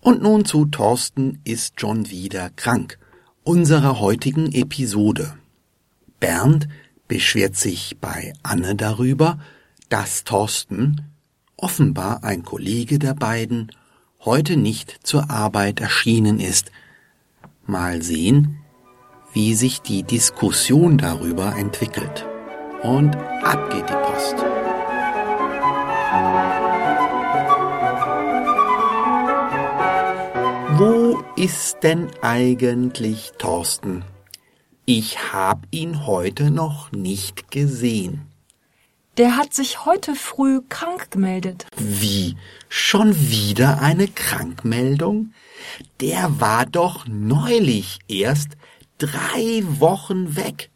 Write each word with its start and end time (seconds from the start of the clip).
Und 0.00 0.22
nun 0.22 0.44
zu 0.44 0.66
Thorsten 0.66 1.40
ist 1.44 1.80
schon 1.80 2.10
wieder 2.10 2.50
krank, 2.50 2.98
unserer 3.44 4.00
heutigen 4.00 4.52
Episode. 4.52 5.38
Bernd 6.20 6.68
beschwert 7.08 7.56
sich 7.56 7.96
bei 8.00 8.32
Anne 8.42 8.76
darüber, 8.76 9.38
dass 9.88 10.24
Thorsten, 10.24 11.02
offenbar 11.56 12.24
ein 12.24 12.44
Kollege 12.44 12.98
der 12.98 13.14
beiden, 13.14 13.72
heute 14.24 14.56
nicht 14.56 14.98
zur 15.02 15.30
Arbeit 15.30 15.80
erschienen 15.80 16.40
ist. 16.40 16.70
Mal 17.66 18.02
sehen, 18.02 18.57
wie 19.32 19.54
sich 19.54 19.82
die 19.82 20.02
Diskussion 20.02 20.98
darüber 20.98 21.54
entwickelt. 21.56 22.26
Und 22.82 23.16
ab 23.42 23.70
geht 23.70 23.88
die 23.88 23.94
Post. 23.94 24.36
Wo 30.78 31.24
ist 31.36 31.78
denn 31.82 32.08
eigentlich 32.22 33.32
Thorsten? 33.38 34.04
Ich 34.84 35.32
hab 35.32 35.66
ihn 35.70 36.06
heute 36.06 36.50
noch 36.50 36.92
nicht 36.92 37.50
gesehen. 37.50 38.28
Der 39.16 39.36
hat 39.36 39.52
sich 39.52 39.84
heute 39.84 40.14
früh 40.14 40.60
krank 40.68 41.10
gemeldet. 41.10 41.66
Wie? 41.76 42.36
Schon 42.68 43.14
wieder 43.30 43.82
eine 43.82 44.06
Krankmeldung? 44.06 45.32
Der 46.00 46.40
war 46.40 46.64
doch 46.64 47.06
neulich 47.08 47.98
erst 48.06 48.50
drei 48.98 49.62
Wochen 49.64 50.36
weg. 50.36 50.70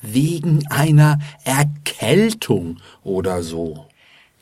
Wegen 0.00 0.66
einer 0.68 1.18
Erkältung 1.44 2.78
oder 3.02 3.42
so. 3.42 3.86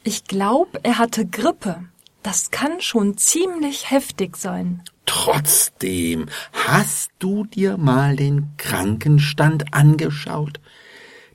Ich 0.05 0.25
glaube, 0.25 0.81
er 0.83 0.98
hatte 0.98 1.25
Grippe. 1.27 1.84
Das 2.23 2.51
kann 2.51 2.81
schon 2.81 3.17
ziemlich 3.17 3.91
heftig 3.91 4.37
sein. 4.37 4.83
Trotzdem, 5.06 6.27
hast 6.52 7.11
du 7.19 7.45
dir 7.45 7.77
mal 7.77 8.17
den 8.17 8.51
Krankenstand 8.57 9.74
angeschaut? 9.74 10.61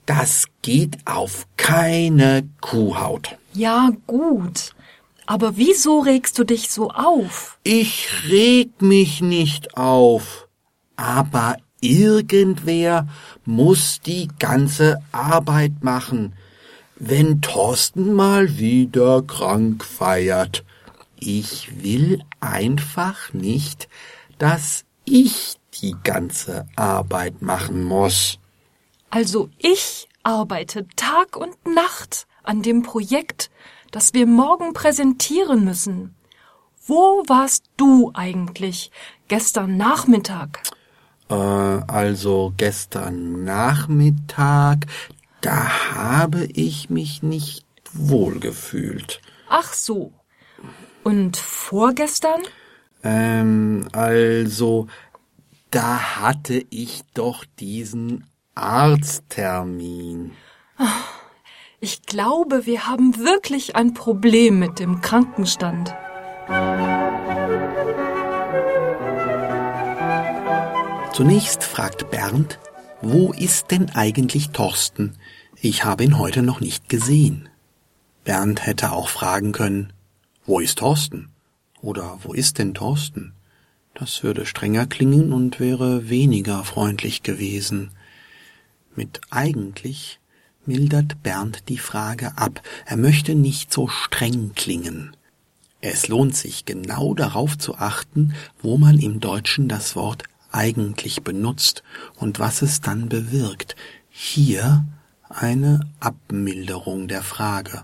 Das 0.06 0.46
geht 0.62 0.98
auf 1.06 1.48
keine 1.58 2.50
Kuhhaut. 2.62 3.38
Ja, 3.54 3.92
gut. 4.08 4.74
Aber 5.26 5.58
wieso 5.58 6.00
regst 6.00 6.40
du 6.40 6.46
dich 6.46 6.70
so 6.70 6.92
auf? 6.92 7.60
Ich 7.64 8.08
reg 8.30 8.82
mich 8.82 9.20
nicht 9.22 9.76
auf. 9.76 10.48
Aber 10.96 11.58
Irgendwer 11.80 13.08
muss 13.46 14.02
die 14.02 14.30
ganze 14.40 15.00
Arbeit 15.12 15.84
machen, 15.84 16.34
wenn 16.96 17.42
Thorsten 17.42 18.14
mal 18.14 18.58
wieder 18.58 19.22
krank 19.22 19.84
feiert. 19.84 20.64
Ich 21.20 21.84
will 21.84 22.22
einfach 22.40 23.34
nicht, 23.34 23.88
dass 24.40 24.86
ich 25.06 25.58
die 25.82 25.96
ganze 26.04 26.68
Arbeit 26.76 27.42
machen 27.42 27.84
muss. 27.84 28.40
Also 29.10 29.50
ich 29.60 30.08
arbeite 30.24 30.88
Tag 30.96 31.38
und 31.38 31.56
Nacht 31.66 32.28
an 32.44 32.62
dem 32.62 32.82
Projekt, 32.82 33.50
das 33.92 34.14
wir 34.14 34.26
morgen 34.26 34.74
präsentieren 34.74 35.64
müssen. 35.64 36.16
Wo 36.86 37.24
warst 37.28 37.66
du 37.78 38.12
eigentlich 38.14 38.92
gestern 39.28 39.78
Nachmittag? 39.78 40.62
Äh, 41.30 41.34
also 41.34 42.54
gestern 42.58 43.44
Nachmittag, 43.44 44.86
da 45.42 45.94
habe 45.96 46.46
ich 46.46 46.90
mich 46.90 47.24
nicht 47.24 47.66
wohl 47.94 48.40
gefühlt. 48.40 49.22
Ach 49.50 49.74
so. 49.74 50.14
Und 51.04 51.38
vorgestern? 51.38 52.42
Ähm, 53.04 53.88
also, 53.94 54.88
da 55.72 56.18
hatte 56.18 56.66
ich 56.70 57.04
doch 57.14 57.46
diesen 57.60 58.26
Arzttermin. 58.56 60.32
Ich 61.80 62.02
glaube, 62.04 62.66
wir 62.66 62.88
haben 62.88 63.18
wirklich 63.18 63.76
ein 63.76 63.94
Problem 63.94 64.60
mit 64.60 64.80
dem 64.80 65.02
Krankenstand. 65.02 65.94
Zunächst 71.18 71.64
fragt 71.64 72.12
Bernd, 72.12 72.60
wo 73.02 73.34
ist 73.34 73.72
denn 73.72 73.90
eigentlich 73.90 74.50
Thorsten? 74.50 75.16
Ich 75.60 75.84
habe 75.84 76.04
ihn 76.04 76.20
heute 76.20 76.44
noch 76.44 76.60
nicht 76.60 76.90
gesehen. 76.90 77.50
Bernd 78.24 78.68
hätte 78.68 78.92
auch 78.92 79.10
fragen 79.10 79.52
können, 79.52 79.94
wo 80.46 80.60
ist 80.60 80.78
Thorsten? 80.78 81.30
Oder 81.82 82.20
wo 82.22 82.34
ist 82.34 82.60
denn 82.60 82.76
Thorsten? 82.76 83.34
Das 83.96 84.22
würde 84.22 84.46
strenger 84.46 84.86
klingen 84.86 85.34
und 85.34 85.60
wäre 85.60 86.08
weniger 86.08 86.64
freundlich 86.64 87.24
gewesen. 87.24 87.90
Mit 88.96 89.20
eigentlich 89.32 90.20
mildert 90.68 91.24
Bernd 91.24 91.68
die 91.68 91.80
Frage 91.80 92.38
ab. 92.38 92.62
Er 92.86 92.98
möchte 92.98 93.34
nicht 93.34 93.74
so 93.74 93.88
streng 93.88 94.52
klingen. 94.54 95.18
Es 95.82 96.10
lohnt 96.10 96.36
sich 96.36 96.66
genau 96.66 97.16
darauf 97.16 97.58
zu 97.58 97.74
achten, 97.74 98.36
wo 98.62 98.78
man 98.78 99.00
im 99.00 99.20
Deutschen 99.20 99.68
das 99.68 99.96
Wort 99.96 100.24
eigentlich 100.52 101.24
benutzt 101.24 101.84
und 102.16 102.40
was 102.40 102.62
es 102.62 102.82
dann 102.82 103.10
bewirkt. 103.10 103.76
Hier 104.10 104.86
eine 105.30 105.82
Abmilderung 106.00 107.08
der 107.08 107.24
Frage. 107.24 107.84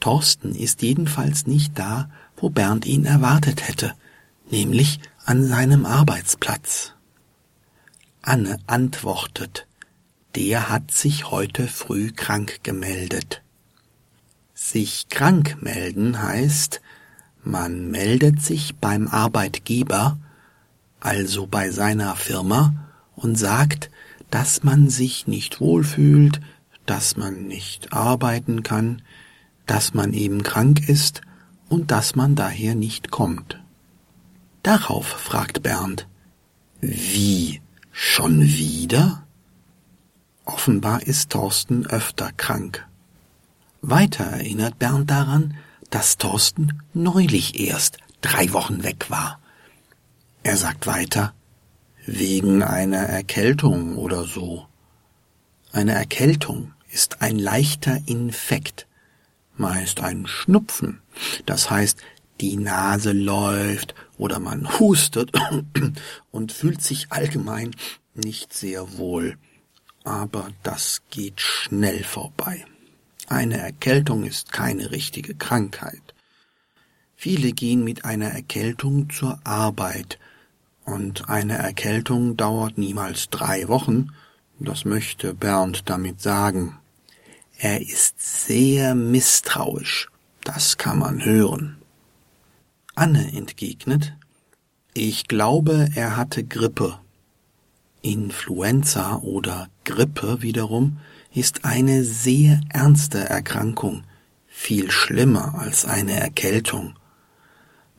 Thorsten 0.00 0.54
ist 0.54 0.82
jedenfalls 0.82 1.46
nicht 1.46 1.78
da, 1.78 2.10
wo 2.36 2.50
Bernd 2.50 2.86
ihn 2.86 3.04
erwartet 3.04 3.68
hätte, 3.68 3.94
nämlich 4.50 5.00
an 5.24 5.46
seinem 5.46 5.86
Arbeitsplatz. 5.86 6.94
Anne 8.22 8.58
antwortet, 8.66 9.66
der 10.34 10.68
hat 10.68 10.90
sich 10.90 11.30
heute 11.30 11.68
früh 11.68 12.12
krank 12.12 12.60
gemeldet. 12.62 13.42
Sich 14.54 15.08
krank 15.08 15.58
melden 15.60 16.22
heißt, 16.22 16.80
man 17.42 17.90
meldet 17.90 18.42
sich 18.42 18.76
beim 18.76 19.08
Arbeitgeber 19.08 20.18
also 21.00 21.46
bei 21.46 21.70
seiner 21.70 22.16
Firma, 22.16 22.74
und 23.16 23.36
sagt, 23.36 23.90
dass 24.30 24.62
man 24.62 24.88
sich 24.88 25.26
nicht 25.26 25.60
wohlfühlt, 25.60 26.40
dass 26.86 27.16
man 27.16 27.46
nicht 27.46 27.92
arbeiten 27.92 28.62
kann, 28.62 29.02
dass 29.66 29.94
man 29.94 30.12
eben 30.12 30.42
krank 30.42 30.88
ist 30.88 31.20
und 31.68 31.90
dass 31.90 32.16
man 32.16 32.34
daher 32.34 32.74
nicht 32.74 33.10
kommt. 33.10 33.60
Darauf 34.62 35.06
fragt 35.06 35.62
Bernd, 35.62 36.06
wie, 36.80 37.60
schon 37.92 38.42
wieder? 38.42 39.26
Offenbar 40.44 41.02
ist 41.02 41.30
Thorsten 41.30 41.86
öfter 41.86 42.32
krank. 42.32 42.86
Weiter 43.82 44.24
erinnert 44.24 44.78
Bernd 44.78 45.10
daran, 45.10 45.56
dass 45.90 46.18
Thorsten 46.18 46.82
neulich 46.92 47.60
erst 47.60 47.98
drei 48.20 48.52
Wochen 48.52 48.82
weg 48.82 49.06
war. 49.10 49.39
Er 50.42 50.56
sagt 50.56 50.86
weiter, 50.86 51.34
wegen 52.06 52.62
einer 52.62 52.98
Erkältung 53.02 53.96
oder 53.96 54.24
so. 54.24 54.66
Eine 55.72 55.92
Erkältung 55.92 56.72
ist 56.90 57.20
ein 57.20 57.38
leichter 57.38 57.98
Infekt. 58.06 58.86
meist 59.56 60.00
ein 60.00 60.26
Schnupfen. 60.26 61.02
Das 61.44 61.70
heißt, 61.70 61.98
die 62.40 62.56
Nase 62.56 63.12
läuft 63.12 63.94
oder 64.16 64.38
man 64.38 64.78
hustet 64.78 65.32
und 66.30 66.52
fühlt 66.52 66.82
sich 66.82 67.12
allgemein 67.12 67.76
nicht 68.14 68.54
sehr 68.54 68.96
wohl. 68.96 69.36
Aber 70.04 70.48
das 70.62 71.02
geht 71.10 71.42
schnell 71.42 72.02
vorbei. 72.02 72.64
Eine 73.26 73.58
Erkältung 73.58 74.24
ist 74.24 74.50
keine 74.50 74.90
richtige 74.90 75.34
Krankheit. 75.34 76.14
Viele 77.14 77.52
gehen 77.52 77.84
mit 77.84 78.06
einer 78.06 78.30
Erkältung 78.30 79.10
zur 79.10 79.38
Arbeit, 79.44 80.18
und 80.90 81.28
eine 81.28 81.58
Erkältung 81.58 82.36
dauert 82.36 82.78
niemals 82.78 83.28
drei 83.30 83.68
Wochen, 83.68 84.08
das 84.58 84.84
möchte 84.84 85.34
Bernd 85.34 85.88
damit 85.88 86.20
sagen. 86.20 86.78
Er 87.58 87.80
ist 87.80 88.46
sehr 88.46 88.94
misstrauisch, 88.94 90.08
das 90.44 90.76
kann 90.76 90.98
man 90.98 91.24
hören. 91.24 91.76
Anne 92.94 93.32
entgegnet, 93.32 94.14
ich 94.94 95.28
glaube, 95.28 95.90
er 95.94 96.16
hatte 96.16 96.42
Grippe. 96.44 96.98
Influenza 98.02 99.16
oder 99.16 99.68
Grippe 99.84 100.42
wiederum 100.42 100.98
ist 101.32 101.64
eine 101.64 102.02
sehr 102.02 102.60
ernste 102.70 103.18
Erkrankung, 103.18 104.04
viel 104.48 104.90
schlimmer 104.90 105.54
als 105.58 105.84
eine 105.84 106.18
Erkältung. 106.18 106.94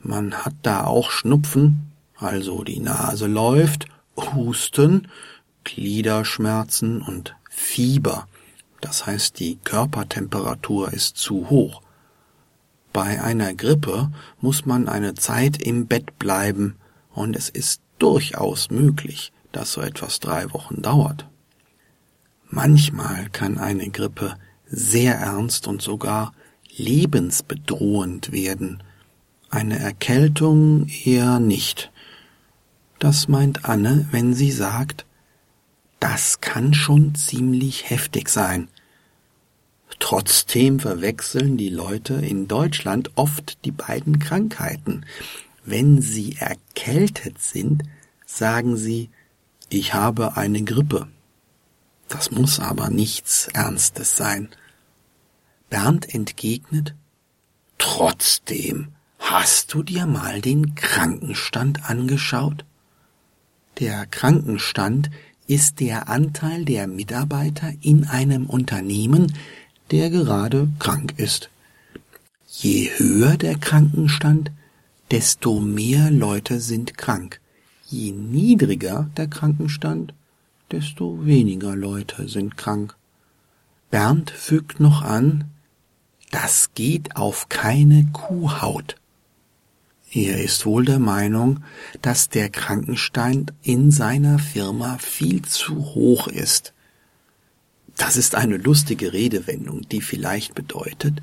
Man 0.00 0.34
hat 0.34 0.54
da 0.62 0.84
auch 0.84 1.10
Schnupfen, 1.10 1.91
also 2.22 2.64
die 2.64 2.80
Nase 2.80 3.26
läuft, 3.26 3.86
Husten, 4.16 5.08
Gliederschmerzen 5.64 7.02
und 7.02 7.34
Fieber. 7.50 8.26
Das 8.80 9.06
heißt, 9.06 9.38
die 9.38 9.56
Körpertemperatur 9.62 10.92
ist 10.92 11.16
zu 11.16 11.50
hoch. 11.50 11.82
Bei 12.92 13.22
einer 13.22 13.54
Grippe 13.54 14.10
muss 14.40 14.66
man 14.66 14.88
eine 14.88 15.14
Zeit 15.14 15.62
im 15.62 15.86
Bett 15.86 16.18
bleiben, 16.18 16.76
und 17.14 17.36
es 17.36 17.48
ist 17.48 17.82
durchaus 17.98 18.70
möglich, 18.70 19.32
dass 19.52 19.72
so 19.72 19.82
etwas 19.82 20.18
drei 20.18 20.52
Wochen 20.52 20.82
dauert. 20.82 21.26
Manchmal 22.48 23.28
kann 23.30 23.58
eine 23.58 23.90
Grippe 23.90 24.36
sehr 24.66 25.14
ernst 25.14 25.68
und 25.68 25.82
sogar 25.82 26.32
lebensbedrohend 26.76 28.32
werden, 28.32 28.82
eine 29.50 29.78
Erkältung 29.78 30.86
eher 31.04 31.38
nicht. 31.38 31.92
Das 33.02 33.26
meint 33.26 33.64
Anne, 33.64 34.06
wenn 34.12 34.32
sie 34.32 34.52
sagt, 34.52 35.06
das 35.98 36.40
kann 36.40 36.72
schon 36.72 37.16
ziemlich 37.16 37.90
heftig 37.90 38.28
sein. 38.28 38.68
Trotzdem 39.98 40.78
verwechseln 40.78 41.56
die 41.56 41.68
Leute 41.68 42.14
in 42.14 42.46
Deutschland 42.46 43.10
oft 43.16 43.64
die 43.64 43.72
beiden 43.72 44.20
Krankheiten. 44.20 45.04
Wenn 45.64 46.00
sie 46.00 46.36
erkältet 46.38 47.40
sind, 47.42 47.82
sagen 48.24 48.76
sie, 48.76 49.10
ich 49.68 49.94
habe 49.94 50.36
eine 50.36 50.62
Grippe. 50.62 51.08
Das 52.06 52.30
muss 52.30 52.60
aber 52.60 52.88
nichts 52.88 53.48
Ernstes 53.48 54.16
sein. 54.16 54.48
Bernd 55.70 56.14
entgegnet, 56.14 56.94
trotzdem, 57.78 58.92
hast 59.18 59.74
du 59.74 59.82
dir 59.82 60.06
mal 60.06 60.40
den 60.40 60.76
Krankenstand 60.76 61.90
angeschaut? 61.90 62.64
Der 63.80 64.06
Krankenstand 64.06 65.10
ist 65.46 65.80
der 65.80 66.08
Anteil 66.08 66.64
der 66.64 66.86
Mitarbeiter 66.86 67.72
in 67.80 68.06
einem 68.06 68.46
Unternehmen, 68.46 69.32
der 69.90 70.10
gerade 70.10 70.68
krank 70.78 71.14
ist. 71.16 71.50
Je 72.48 72.90
höher 72.96 73.36
der 73.36 73.56
Krankenstand, 73.56 74.50
desto 75.10 75.60
mehr 75.60 76.10
Leute 76.10 76.60
sind 76.60 76.96
krank. 76.96 77.40
Je 77.88 78.12
niedriger 78.12 79.10
der 79.16 79.26
Krankenstand, 79.26 80.14
desto 80.70 81.24
weniger 81.24 81.76
Leute 81.76 82.28
sind 82.28 82.56
krank. 82.56 82.96
Bernd 83.90 84.30
fügt 84.30 84.80
noch 84.80 85.02
an, 85.02 85.44
das 86.30 86.70
geht 86.74 87.16
auf 87.16 87.50
keine 87.50 88.06
Kuhhaut. 88.12 88.96
Er 90.14 90.42
ist 90.42 90.66
wohl 90.66 90.84
der 90.84 90.98
Meinung, 90.98 91.64
dass 92.02 92.28
der 92.28 92.50
Krankenstand 92.50 93.54
in 93.62 93.90
seiner 93.90 94.38
Firma 94.38 94.98
viel 94.98 95.40
zu 95.40 95.94
hoch 95.94 96.28
ist. 96.28 96.74
Das 97.96 98.18
ist 98.18 98.34
eine 98.34 98.58
lustige 98.58 99.14
Redewendung, 99.14 99.88
die 99.88 100.02
vielleicht 100.02 100.54
bedeutet, 100.54 101.22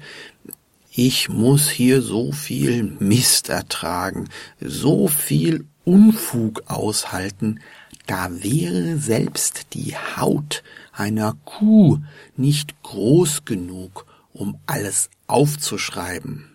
ich 0.91 1.29
muss 1.29 1.69
hier 1.69 2.01
so 2.01 2.31
viel 2.31 2.83
Mist 2.99 3.49
ertragen, 3.49 4.27
so 4.59 5.07
viel 5.07 5.65
Unfug 5.85 6.63
aushalten, 6.65 7.59
da 8.07 8.29
wäre 8.43 8.97
selbst 8.97 9.67
die 9.73 9.95
Haut 9.95 10.63
einer 10.91 11.37
Kuh 11.45 11.99
nicht 12.35 12.81
groß 12.81 13.45
genug, 13.45 14.07
um 14.33 14.57
alles 14.65 15.11
aufzuschreiben. 15.27 16.48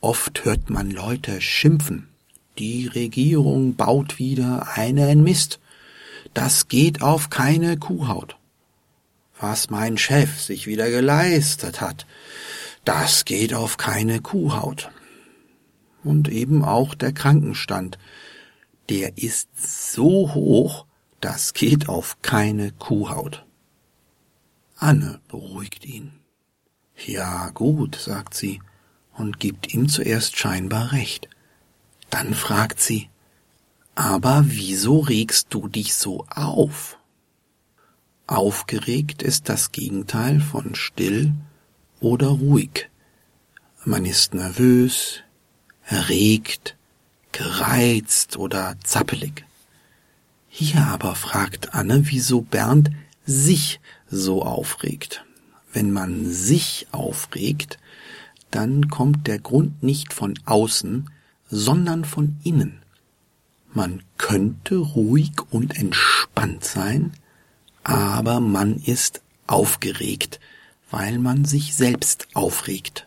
Oft 0.00 0.44
hört 0.44 0.70
man 0.70 0.90
Leute 0.90 1.40
schimpfen. 1.40 2.08
Die 2.58 2.86
Regierung 2.86 3.76
baut 3.76 4.18
wieder 4.18 4.76
einen 4.76 5.22
Mist. 5.22 5.60
Das 6.34 6.68
geht 6.68 7.02
auf 7.02 7.30
keine 7.30 7.76
Kuhhaut 7.76 8.36
was 9.38 9.70
mein 9.70 9.98
Chef 9.98 10.40
sich 10.40 10.66
wieder 10.66 10.90
geleistet 10.90 11.80
hat, 11.80 12.06
das 12.84 13.24
geht 13.24 13.54
auf 13.54 13.76
keine 13.76 14.20
Kuhhaut. 14.20 14.90
Und 16.04 16.28
eben 16.28 16.64
auch 16.64 16.94
der 16.94 17.12
Krankenstand, 17.12 17.98
der 18.88 19.18
ist 19.18 19.48
so 19.56 20.34
hoch, 20.34 20.86
das 21.20 21.52
geht 21.52 21.88
auf 21.88 22.22
keine 22.22 22.70
Kuhhaut. 22.72 23.44
Anne 24.76 25.20
beruhigt 25.28 25.84
ihn. 25.84 26.12
Ja 27.04 27.50
gut, 27.50 27.96
sagt 27.96 28.34
sie 28.34 28.60
und 29.16 29.40
gibt 29.40 29.72
ihm 29.74 29.88
zuerst 29.88 30.38
scheinbar 30.38 30.92
recht. 30.92 31.28
Dann 32.10 32.34
fragt 32.34 32.80
sie, 32.80 33.08
aber 33.94 34.44
wieso 34.46 35.00
regst 35.00 35.48
du 35.50 35.68
dich 35.68 35.94
so 35.94 36.26
auf? 36.28 36.98
Aufgeregt 38.26 39.22
ist 39.22 39.48
das 39.48 39.72
Gegenteil 39.72 40.40
von 40.40 40.74
still 40.74 41.32
oder 42.00 42.28
ruhig. 42.28 42.90
Man 43.84 44.04
ist 44.04 44.34
nervös, 44.34 45.22
erregt, 45.86 46.76
gereizt 47.32 48.36
oder 48.36 48.76
zappelig. 48.82 49.44
Hier 50.48 50.86
aber 50.86 51.14
fragt 51.14 51.74
Anne, 51.74 52.02
wieso 52.06 52.42
Bernd 52.42 52.90
sich 53.24 53.80
so 54.10 54.42
aufregt. 54.42 55.24
Wenn 55.72 55.92
man 55.92 56.32
sich 56.32 56.86
aufregt, 56.92 57.78
dann 58.56 58.88
kommt 58.88 59.26
der 59.26 59.38
Grund 59.38 59.82
nicht 59.82 60.14
von 60.14 60.32
außen, 60.46 61.10
sondern 61.46 62.06
von 62.06 62.38
innen. 62.42 62.80
Man 63.74 64.02
könnte 64.16 64.76
ruhig 64.76 65.32
und 65.50 65.76
entspannt 65.76 66.64
sein, 66.64 67.12
aber 67.84 68.40
man 68.40 68.76
ist 68.76 69.20
aufgeregt, 69.46 70.40
weil 70.90 71.18
man 71.18 71.44
sich 71.44 71.74
selbst 71.74 72.28
aufregt. 72.32 73.06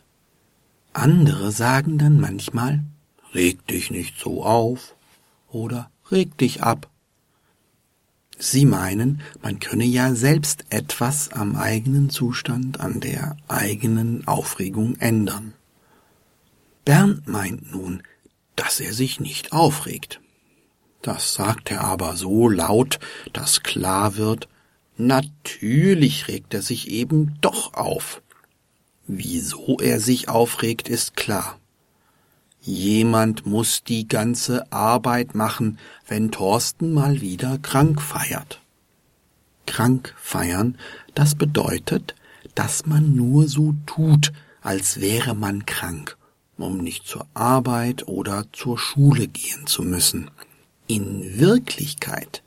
Andere 0.93 1.51
sagen 1.51 1.97
dann 1.97 2.19
manchmal, 2.19 2.83
reg 3.33 3.65
dich 3.65 3.89
nicht 3.89 4.19
so 4.19 4.43
auf 4.43 4.93
oder 5.49 5.89
reg 6.11 6.37
dich 6.37 6.61
ab. 6.61 6.91
Sie 8.39 8.65
meinen, 8.65 9.21
man 9.41 9.59
könne 9.59 9.85
ja 9.85 10.15
selbst 10.15 10.65
etwas 10.69 11.31
am 11.31 11.55
eigenen 11.55 12.09
Zustand, 12.09 12.79
an 12.79 13.01
der 13.01 13.37
eigenen 13.47 14.27
Aufregung 14.27 14.95
ändern. 14.95 15.53
Bernd 16.85 17.27
meint 17.27 17.71
nun, 17.71 18.01
dass 18.55 18.79
er 18.79 18.93
sich 18.93 19.19
nicht 19.19 19.51
aufregt. 19.51 20.21
Das 21.01 21.33
sagt 21.33 21.69
er 21.69 21.81
aber 21.81 22.15
so 22.15 22.49
laut, 22.49 22.99
dass 23.33 23.61
klar 23.61 24.15
wird, 24.15 24.47
Natürlich 25.01 26.27
regt 26.27 26.53
er 26.53 26.61
sich 26.61 26.89
eben 26.89 27.37
doch 27.39 27.73
auf. 27.73 28.21
Wieso 29.07 29.77
er 29.79 30.01
sich 30.01 30.27
aufregt, 30.27 30.89
ist 30.89 31.15
klar. 31.15 31.57
Jemand 32.61 33.45
muss 33.45 33.83
die 33.83 34.07
ganze 34.07 34.71
Arbeit 34.71 35.35
machen, 35.35 35.77
wenn 36.07 36.31
Thorsten 36.31 36.93
mal 36.93 37.21
wieder 37.21 37.57
krank 37.57 38.01
feiert. 38.01 38.61
Krank 39.65 40.13
feiern, 40.17 40.77
das 41.15 41.35
bedeutet, 41.35 42.15
dass 42.55 42.85
man 42.85 43.15
nur 43.15 43.47
so 43.47 43.75
tut, 43.85 44.33
als 44.61 44.99
wäre 44.99 45.35
man 45.35 45.65
krank, 45.65 46.17
um 46.57 46.79
nicht 46.79 47.07
zur 47.07 47.27
Arbeit 47.33 48.07
oder 48.07 48.45
zur 48.51 48.77
Schule 48.77 49.27
gehen 49.27 49.67
zu 49.67 49.83
müssen. 49.83 50.29
In 50.87 51.39
Wirklichkeit 51.39 52.43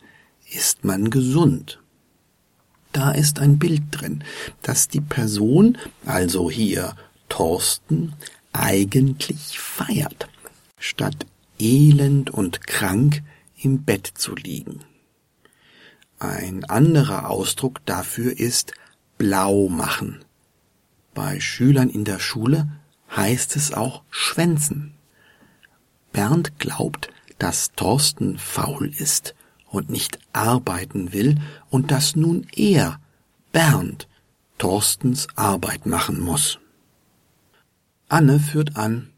ist 0.50 0.84
man 0.84 1.10
gesund 1.10 1.78
da 2.92 3.10
ist 3.10 3.38
ein 3.38 3.58
Bild 3.58 3.82
drin, 3.90 4.22
dass 4.60 4.88
die 4.88 5.00
Person, 5.00 5.78
also 6.04 6.50
hier 6.50 6.94
Thorsten 7.28 8.12
eigentlich 8.52 9.58
feiert, 9.58 10.28
statt 10.78 11.26
elend 11.58 12.30
und 12.30 12.66
krank 12.66 13.22
im 13.60 13.84
Bett 13.84 14.06
zu 14.14 14.34
liegen. 14.34 14.80
Ein 16.18 16.64
anderer 16.64 17.30
Ausdruck 17.30 17.84
dafür 17.84 18.38
ist 18.38 18.74
blau 19.18 19.68
machen. 19.68 20.24
Bei 21.14 21.40
Schülern 21.40 21.90
in 21.90 22.04
der 22.04 22.18
Schule 22.18 22.68
heißt 23.14 23.56
es 23.56 23.72
auch 23.72 24.02
schwänzen. 24.10 24.94
Bernd 26.12 26.58
glaubt, 26.58 27.10
dass 27.38 27.72
Thorsten 27.72 28.38
faul 28.38 28.88
ist 28.88 29.34
und 29.68 29.90
nicht 29.90 30.18
arbeiten 30.32 31.12
will 31.12 31.40
und 31.70 31.90
dass 31.90 32.14
nun 32.14 32.46
er, 32.54 33.00
Bernd, 33.50 34.08
Thorstens 34.58 35.26
Arbeit 35.34 35.86
machen 35.86 36.20
muss. 36.20 36.60
Anne 38.12 38.40
führt 38.40 38.76
an, 38.76 39.08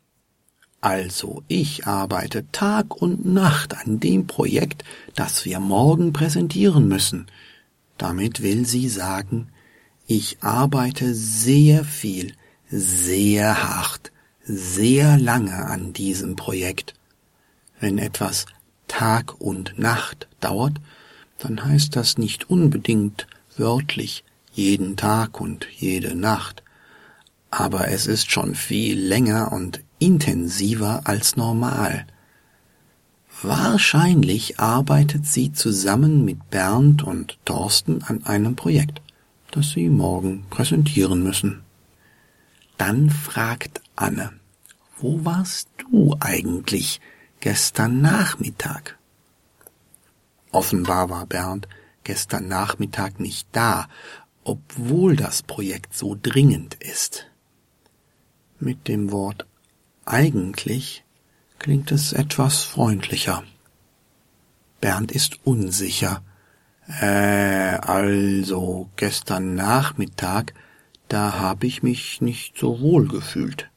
also 0.80 1.42
ich 1.48 1.84
arbeite 1.84 2.48
Tag 2.52 3.02
und 3.02 3.24
Nacht 3.24 3.76
an 3.76 3.98
dem 3.98 4.28
Projekt, 4.28 4.84
das 5.16 5.44
wir 5.44 5.58
morgen 5.58 6.12
präsentieren 6.12 6.86
müssen. 6.86 7.26
Damit 7.98 8.40
will 8.40 8.66
sie 8.66 8.88
sagen, 8.88 9.48
ich 10.06 10.44
arbeite 10.44 11.12
sehr 11.12 11.84
viel, 11.84 12.34
sehr 12.70 13.64
hart, 13.64 14.12
sehr 14.44 15.18
lange 15.18 15.66
an 15.66 15.92
diesem 15.92 16.36
Projekt. 16.36 16.94
Wenn 17.80 17.98
etwas 17.98 18.46
Tag 18.86 19.40
und 19.40 19.76
Nacht 19.76 20.28
dauert, 20.38 20.76
dann 21.38 21.64
heißt 21.64 21.96
das 21.96 22.16
nicht 22.16 22.48
unbedingt 22.48 23.26
wörtlich 23.56 24.22
jeden 24.52 24.96
Tag 24.96 25.40
und 25.40 25.66
jede 25.72 26.14
Nacht, 26.14 26.62
aber 27.56 27.87
es 27.88 28.08
ist 28.08 28.32
schon 28.32 28.56
viel 28.56 28.99
länger 28.99 29.52
und 29.52 29.80
intensiver 30.00 31.02
als 31.04 31.37
normal. 31.37 32.04
Wahrscheinlich 33.42 34.58
arbeitet 34.58 35.25
sie 35.26 35.52
zusammen 35.52 36.25
mit 36.25 36.50
Bernd 36.50 37.04
und 37.04 37.38
Thorsten 37.44 38.02
an 38.02 38.26
einem 38.26 38.56
Projekt, 38.56 39.00
das 39.52 39.70
sie 39.70 39.88
morgen 39.88 40.46
präsentieren 40.50 41.23
müssen. 41.23 41.62
Dann 42.76 43.08
fragt 43.08 43.80
Anne, 43.94 44.32
wo 44.99 45.25
warst 45.25 45.68
du 45.78 46.16
eigentlich 46.18 47.00
gestern 47.38 48.00
Nachmittag? 48.00 48.99
Offenbar 50.50 51.08
war 51.08 51.26
Bernd 51.26 51.68
gestern 52.02 52.49
Nachmittag 52.49 53.20
nicht 53.20 53.46
da, 53.52 53.87
obwohl 54.42 55.14
das 55.14 55.44
Projekt 55.44 55.94
so 55.94 56.18
dringend 56.20 56.75
ist. 56.75 57.28
Mit 58.64 58.88
dem 58.88 59.12
Wort 59.12 59.44
eigentlich 60.06 61.04
klingt 61.59 61.92
es 61.92 62.14
etwas 62.14 62.62
freundlicher. 62.62 63.44
Bernd 64.80 65.12
ist 65.12 65.40
unsicher. 65.44 66.23
Äh, 66.88 67.76
also 67.83 68.88
gestern 68.97 69.54
Nachmittag, 69.54 70.54
da 71.09 71.35
habe 71.35 71.66
ich 71.66 71.83
mich 71.83 72.23
nicht 72.23 72.56
so 72.56 72.80
wohl 72.80 73.06
gefühlt. 73.06 73.68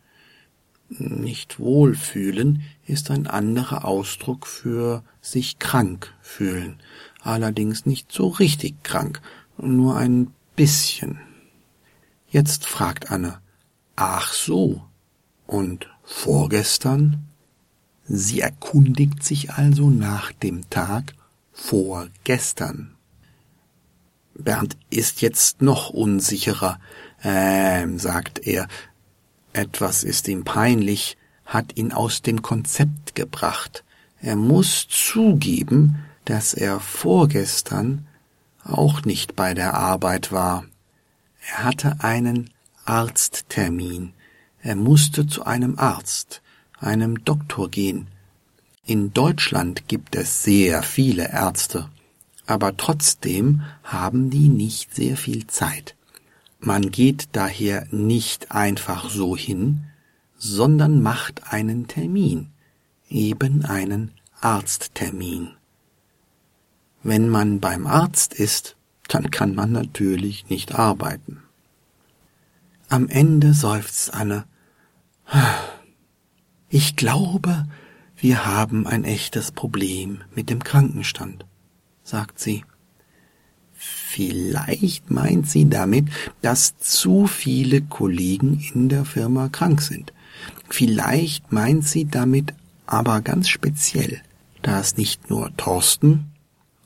Nicht 0.87 1.59
wohlfühlen 1.59 2.63
ist 2.85 3.11
ein 3.11 3.27
anderer 3.27 3.83
Ausdruck 3.83 4.47
für 4.47 5.03
sich 5.19 5.59
krank 5.59 6.13
fühlen, 6.21 6.79
allerdings 7.21 7.85
nicht 7.85 8.13
so 8.13 8.29
richtig 8.29 8.85
krank, 8.85 9.21
nur 9.57 9.97
ein 9.97 10.31
bisschen. 10.55 11.19
Jetzt 12.29 12.65
fragt 12.65 13.11
Anne, 13.11 13.41
ach 13.97 14.31
so, 14.31 14.81
und 15.45 15.89
vorgestern? 16.03 17.27
Sie 18.05 18.39
erkundigt 18.39 19.23
sich 19.23 19.51
also 19.51 19.89
nach 19.89 20.31
dem 20.31 20.69
Tag 20.69 21.13
vorgestern. 21.51 22.95
Bernd 24.33 24.77
ist 24.89 25.21
jetzt 25.21 25.61
noch 25.61 25.89
unsicherer, 25.89 26.79
ähm, 27.23 27.99
sagt 27.99 28.47
er. 28.47 28.67
Etwas 29.51 30.03
ist 30.03 30.27
ihm 30.27 30.45
peinlich, 30.45 31.17
hat 31.43 31.75
ihn 31.75 31.91
aus 31.91 32.21
dem 32.21 32.41
Konzept 32.41 33.15
gebracht. 33.15 33.83
Er 34.21 34.35
muss 34.35 34.87
zugeben, 34.87 36.05
dass 36.25 36.53
er 36.53 36.79
vorgestern 36.79 38.07
auch 38.63 39.03
nicht 39.03 39.35
bei 39.35 39.53
der 39.53 39.73
Arbeit 39.73 40.31
war. 40.31 40.65
Er 41.49 41.63
hatte 41.63 41.97
einen 42.01 42.51
Arzttermin. 42.87 44.13
Er 44.61 44.75
musste 44.75 45.27
zu 45.27 45.45
einem 45.45 45.77
Arzt, 45.77 46.41
einem 46.79 47.23
Doktor 47.25 47.69
gehen. 47.69 48.07
In 48.85 49.13
Deutschland 49.13 49.89
gibt 49.89 50.15
es 50.15 50.43
sehr 50.43 50.83
viele 50.83 51.29
Ärzte, 51.29 51.89
aber 52.45 52.77
trotzdem 52.77 53.63
haben 53.83 54.29
die 54.29 54.47
nicht 54.47 54.95
sehr 54.95 55.17
viel 55.17 55.47
Zeit. 55.47 55.95
Man 56.59 56.89
geht 56.89 57.29
daher 57.33 57.85
nicht 57.91 58.51
einfach 58.51 59.09
so 59.09 59.35
hin, 59.35 59.83
sondern 60.37 61.01
macht 61.01 61.51
einen 61.51 61.87
Termin, 61.87 62.51
eben 63.09 63.65
einen 63.65 64.11
Arzttermin. 64.39 65.49
Wenn 67.03 67.27
man 67.27 67.59
beim 67.59 67.85
Arzt 67.85 68.33
ist, 68.33 68.77
dann 69.09 69.29
kann 69.29 69.55
man 69.55 69.73
natürlich 69.73 70.49
nicht 70.49 70.75
arbeiten. 70.75 71.43
Am 72.89 73.09
Ende 73.09 73.53
seufzt 73.53 74.13
Anne. 74.13 74.45
Ich 76.69 76.95
glaube, 76.95 77.67
wir 78.15 78.45
haben 78.45 78.87
ein 78.87 79.03
echtes 79.03 79.51
Problem 79.51 80.21
mit 80.33 80.49
dem 80.49 80.63
Krankenstand, 80.63 81.45
sagt 82.03 82.39
sie. 82.39 82.63
Vielleicht 83.73 85.11
meint 85.11 85.49
sie 85.49 85.69
damit, 85.69 86.07
dass 86.41 86.77
zu 86.77 87.27
viele 87.27 87.81
Kollegen 87.81 88.63
in 88.73 88.87
der 88.87 89.03
Firma 89.03 89.49
krank 89.49 89.81
sind. 89.81 90.13
Vielleicht 90.69 91.51
meint 91.51 91.85
sie 91.85 92.05
damit 92.05 92.53
aber 92.85 93.19
ganz 93.19 93.49
speziell, 93.49 94.21
dass 94.61 94.95
nicht 94.95 95.29
nur 95.29 95.55
Thorsten, 95.57 96.31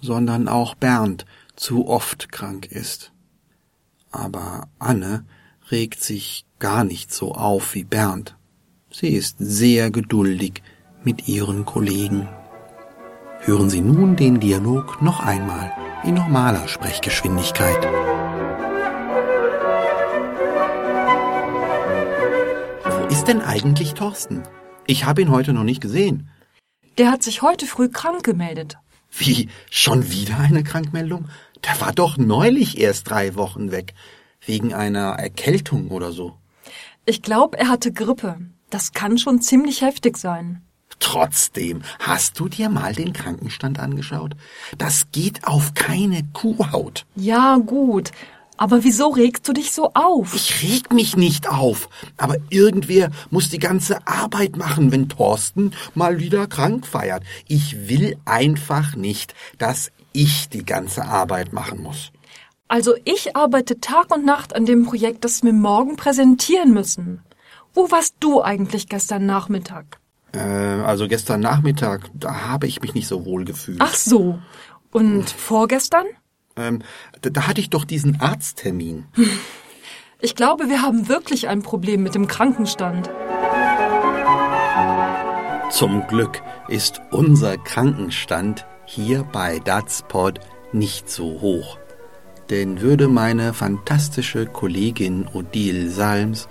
sondern 0.01 0.48
auch 0.48 0.74
Bernd 0.74 1.25
zu 1.55 1.88
oft 1.88 2.31
krank 2.31 2.65
ist. 2.65 3.12
Aber 4.12 4.67
Anne 4.79 5.25
regt 5.72 6.04
sich 6.04 6.46
gar 6.60 6.84
nicht 6.84 7.13
so 7.13 7.34
auf 7.34 7.74
wie 7.74 7.84
Bernd. 7.84 8.36
Sie 8.92 9.10
ist 9.10 9.38
sehr 9.40 9.90
geduldig 9.90 10.62
mit 11.04 11.28
ihren 11.28 11.66
Kollegen. 11.66 12.28
Hören 13.40 13.70
Sie 13.70 13.82
nun 13.82 14.16
den 14.16 14.40
Dialog 14.40 15.01
noch 15.01 15.22
einmal 15.22 15.72
in 16.04 16.16
normaler 16.16 16.68
Sprechgeschwindigkeit. 16.68 17.84
Wo 22.84 23.08
ist 23.08 23.25
denn 23.25 23.42
eigentlich 23.42 23.94
Thorsten? 23.94 24.44
Ich 24.86 25.06
habe 25.06 25.22
ihn 25.22 25.32
heute 25.32 25.54
noch 25.54 25.63
nicht 25.63 25.82
gesehen. 25.82 26.30
Der 26.98 27.12
hat 27.12 27.24
sich 27.24 27.42
heute 27.42 27.66
früh 27.66 27.90
krank 27.90 28.24
gemeldet. 28.24 28.78
Wie, 29.10 29.50
schon 29.70 30.12
wieder 30.12 30.38
eine 30.38 30.63
Krankmeldung? 30.63 31.30
Der 31.66 31.80
war 31.80 31.94
doch 31.94 32.18
neulich 32.18 32.80
erst 32.80 33.10
drei 33.10 33.36
Wochen 33.36 33.72
weg. 33.72 33.94
Wegen 34.45 34.74
einer 34.74 35.13
Erkältung 35.13 35.89
oder 35.89 36.12
so. 36.12 36.33
Ich 37.05 37.21
glaube, 37.21 37.57
er 37.57 37.69
hatte 37.69 37.91
Grippe. 37.91 38.38
Das 38.69 38.93
kann 38.93 39.17
schon 39.17 39.41
ziemlich 39.41 39.81
heftig 39.81 40.17
sein. 40.17 40.62
Trotzdem, 41.00 41.81
hast 42.00 42.39
du 42.39 42.48
dir 42.48 42.69
mal 42.69 42.93
den 42.93 43.12
Krankenstand 43.12 43.79
angeschaut? 43.79 44.36
Das 44.77 45.12
geht 45.12 45.48
auf 45.48 45.74
keine 45.74 46.24
Kuhhaut. 46.33 47.05
Ja, 47.15 47.57
gut. 47.57 48.12
Aber 48.57 48.83
wieso 48.83 49.10
regst 49.10 49.48
du 49.48 49.53
dich 49.53 49.71
so 49.71 49.91
auf? 49.95 50.36
Ich 50.36 50.62
reg 50.62 50.93
mich 50.93 51.17
nicht 51.17 51.50
auf. 51.50 51.89
Aber 52.17 52.36
irgendwer 52.51 53.10
muss 53.31 53.50
die 53.50 53.57
ganze 53.57 54.05
Arbeit 54.07 54.55
machen, 54.55 54.91
wenn 54.91 55.10
Thorsten 55.10 55.71
mal 55.95 56.19
wieder 56.19 56.45
krank 56.45 56.86
feiert. 56.86 57.24
Ich 57.48 57.89
will 57.89 58.17
einfach 58.25 58.95
nicht, 58.95 59.33
dass 59.57 59.91
ich 60.13 60.50
die 60.50 60.63
ganze 60.63 61.05
Arbeit 61.05 61.53
machen 61.53 61.81
muss. 61.81 62.12
Also 62.72 62.96
ich 63.04 63.36
arbeite 63.36 63.82
Tag 63.82 64.16
und 64.16 64.24
Nacht 64.24 64.56
an 64.56 64.66
dem 64.66 64.86
Projekt, 64.86 65.25
das 65.25 65.44
wir 65.44 65.51
morgen 65.51 65.98
präsentieren 65.98 66.72
müssen. 66.74 67.22
Wo 67.74 67.92
warst 67.92 68.16
du 68.22 68.42
eigentlich 68.42 68.88
gestern 68.88 69.25
Nachmittag? 69.25 70.00
Äh, 70.32 70.40
also 70.40 71.10
gestern 71.10 71.42
Nachmittag, 71.42 72.10
da 72.13 72.48
habe 72.48 72.68
ich 72.68 72.82
mich 72.82 72.94
nicht 72.94 73.10
so 73.10 73.25
wohl 73.25 73.44
gefühlt. 73.44 73.80
Ach 73.82 73.94
so. 73.94 74.40
Und 74.90 75.30
vorgestern? 75.30 76.06
Ähm, 76.56 76.82
da, 77.22 77.30
da 77.30 77.46
hatte 77.46 77.60
ich 77.60 77.70
doch 77.70 77.84
diesen 77.84 78.22
Arzttermin. 78.22 79.06
Ich 80.24 80.36
glaube, 80.36 80.70
wir 80.70 80.84
haben 80.84 81.08
wirklich 81.08 81.48
ein 81.48 81.63
Problem 81.63 82.04
mit 82.04 82.13
dem 82.13 82.28
Krankenstand. 82.28 83.10
Zum 85.72 86.06
Glück 86.06 86.44
ist 86.68 87.01
unser 87.10 87.58
Krankenstand 87.58 88.68
hier 88.86 89.24
bei 89.24 89.58
Datspot 89.58 90.40
nicht 90.74 91.10
so 91.10 91.42
hoch. 91.42 91.80
Denn 92.51 92.81
würde 92.81 93.08
meine 93.08 93.55
fantastische 93.55 94.46
Kollegin 94.46 95.27
Odile 95.34 95.89
Salms 95.89 96.48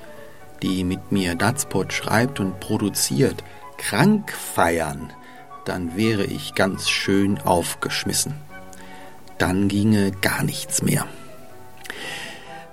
die 0.62 0.84
mit 0.84 1.12
mir 1.12 1.34
Datspot 1.34 1.92
schreibt 1.92 2.40
und 2.40 2.60
produziert, 2.60 3.42
krank 3.78 4.32
feiern, 4.32 5.12
dann 5.64 5.96
wäre 5.96 6.24
ich 6.24 6.54
ganz 6.54 6.88
schön 6.88 7.38
aufgeschmissen. 7.38 8.34
Dann 9.38 9.68
ginge 9.68 10.10
gar 10.10 10.42
nichts 10.42 10.82
mehr. 10.82 11.06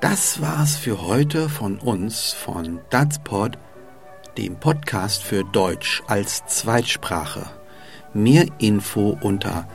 Das 0.01 0.41
war's 0.41 0.75
für 0.75 1.01
heute 1.01 1.49
von 1.49 1.79
uns, 1.79 2.33
von 2.33 2.79
Datspot, 2.89 3.57
dem 4.37 4.57
Podcast 4.57 5.23
für 5.23 5.43
Deutsch 5.43 6.03
als 6.07 6.45
Zweitsprache. 6.45 7.45
Mehr 8.13 8.45
Info 8.59 9.17
unter 9.21 9.67